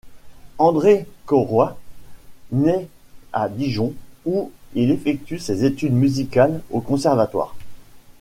[0.57, 1.77] André Cœuroy,
[2.51, 2.87] naît
[3.33, 3.93] à Dijon
[4.25, 7.53] où il effectue ses études musicales au Conservatoire.